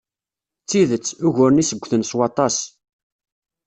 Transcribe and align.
D 0.63 0.65
tidet, 0.69 1.07
uguren-is 1.27 1.71
ggten 1.79 2.03
s 2.09 2.11
waṭṭas. 2.17 2.55